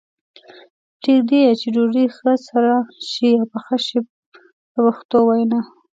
پرېږدي 0.99 1.37
یې 1.45 1.51
چې 1.59 1.67
ډوډۍ 1.73 2.05
ښه 2.15 2.31
سره 2.47 2.75
شي 3.09 3.29
او 3.39 3.45
پخه 3.51 3.77
شي 3.85 3.99
په 4.71 4.79
پښتو 4.85 5.17
وینا. 5.27 5.59